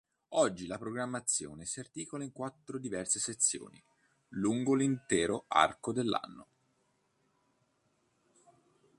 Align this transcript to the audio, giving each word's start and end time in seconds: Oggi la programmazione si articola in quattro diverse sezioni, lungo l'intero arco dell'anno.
Oggi 0.29 0.65
la 0.65 0.79
programmazione 0.79 1.65
si 1.67 1.79
articola 1.79 2.23
in 2.23 2.31
quattro 2.31 2.79
diverse 2.79 3.19
sezioni, 3.19 3.79
lungo 4.29 4.73
l'intero 4.73 5.45
arco 5.47 5.93
dell'anno. 5.93 6.47